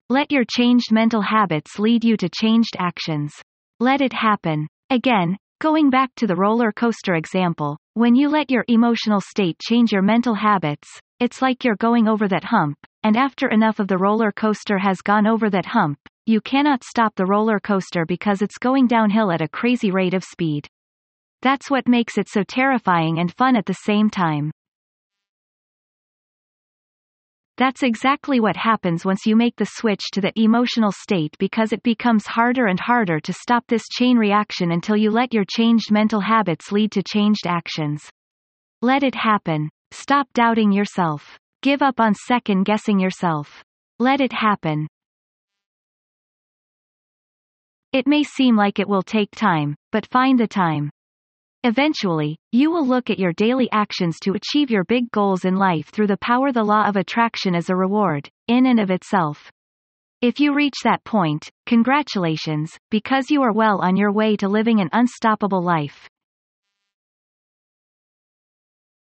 Let 0.08 0.30
your 0.30 0.44
changed 0.44 0.92
mental 0.92 1.22
habits 1.22 1.78
lead 1.78 2.04
you 2.04 2.16
to 2.18 2.28
changed 2.28 2.76
actions. 2.78 3.32
Let 3.80 4.00
it 4.00 4.12
happen. 4.12 4.66
Again, 4.90 5.38
going 5.60 5.90
back 5.90 6.10
to 6.16 6.26
the 6.26 6.36
roller 6.36 6.72
coaster 6.72 7.14
example, 7.14 7.78
when 7.94 8.14
you 8.14 8.28
let 8.28 8.50
your 8.50 8.64
emotional 8.68 9.20
state 9.20 9.58
change 9.58 9.92
your 9.92 10.02
mental 10.02 10.34
habits, 10.34 10.88
it's 11.22 11.40
like 11.40 11.62
you're 11.62 11.76
going 11.76 12.08
over 12.08 12.26
that 12.26 12.42
hump, 12.42 12.76
and 13.04 13.16
after 13.16 13.48
enough 13.48 13.78
of 13.78 13.86
the 13.86 13.96
roller 13.96 14.32
coaster 14.32 14.76
has 14.76 15.00
gone 15.02 15.24
over 15.24 15.48
that 15.48 15.66
hump, 15.66 15.96
you 16.26 16.40
cannot 16.40 16.82
stop 16.82 17.14
the 17.14 17.24
roller 17.24 17.60
coaster 17.60 18.04
because 18.04 18.42
it's 18.42 18.58
going 18.58 18.88
downhill 18.88 19.30
at 19.30 19.40
a 19.40 19.46
crazy 19.46 19.92
rate 19.92 20.14
of 20.14 20.24
speed. 20.24 20.66
That's 21.40 21.70
what 21.70 21.86
makes 21.86 22.18
it 22.18 22.28
so 22.28 22.42
terrifying 22.42 23.20
and 23.20 23.32
fun 23.32 23.54
at 23.54 23.66
the 23.66 23.82
same 23.84 24.10
time. 24.10 24.50
That's 27.56 27.84
exactly 27.84 28.40
what 28.40 28.56
happens 28.56 29.04
once 29.04 29.24
you 29.24 29.36
make 29.36 29.54
the 29.54 29.70
switch 29.74 30.02
to 30.14 30.20
the 30.20 30.32
emotional 30.34 30.90
state 30.90 31.36
because 31.38 31.72
it 31.72 31.84
becomes 31.84 32.26
harder 32.26 32.66
and 32.66 32.80
harder 32.80 33.20
to 33.20 33.32
stop 33.32 33.62
this 33.68 33.84
chain 33.92 34.16
reaction 34.16 34.72
until 34.72 34.96
you 34.96 35.12
let 35.12 35.32
your 35.32 35.44
changed 35.48 35.92
mental 35.92 36.20
habits 36.20 36.72
lead 36.72 36.90
to 36.90 37.02
changed 37.04 37.46
actions. 37.46 38.02
Let 38.80 39.04
it 39.04 39.14
happen. 39.14 39.68
Stop 39.92 40.26
doubting 40.32 40.72
yourself. 40.72 41.38
Give 41.60 41.82
up 41.82 42.00
on 42.00 42.14
second 42.14 42.64
guessing 42.64 42.98
yourself. 42.98 43.62
Let 43.98 44.22
it 44.22 44.32
happen. 44.32 44.88
It 47.92 48.06
may 48.06 48.22
seem 48.22 48.56
like 48.56 48.78
it 48.78 48.88
will 48.88 49.02
take 49.02 49.30
time, 49.32 49.76
but 49.90 50.06
find 50.06 50.40
the 50.40 50.48
time. 50.48 50.88
Eventually, 51.62 52.38
you 52.52 52.70
will 52.70 52.86
look 52.86 53.10
at 53.10 53.18
your 53.18 53.34
daily 53.34 53.68
actions 53.70 54.18
to 54.20 54.32
achieve 54.32 54.70
your 54.70 54.84
big 54.84 55.10
goals 55.10 55.44
in 55.44 55.56
life 55.56 55.90
through 55.90 56.06
the 56.06 56.16
power 56.16 56.52
the 56.52 56.64
law 56.64 56.88
of 56.88 56.96
attraction 56.96 57.54
as 57.54 57.68
a 57.68 57.76
reward, 57.76 58.30
in 58.48 58.64
and 58.64 58.80
of 58.80 58.90
itself. 58.90 59.50
If 60.22 60.40
you 60.40 60.54
reach 60.54 60.76
that 60.84 61.04
point, 61.04 61.50
congratulations, 61.66 62.78
because 62.90 63.30
you 63.30 63.42
are 63.42 63.52
well 63.52 63.82
on 63.82 63.96
your 63.96 64.10
way 64.10 64.36
to 64.36 64.48
living 64.48 64.80
an 64.80 64.88
unstoppable 64.92 65.62
life. 65.62 66.08